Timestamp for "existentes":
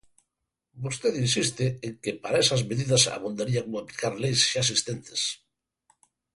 4.65-5.21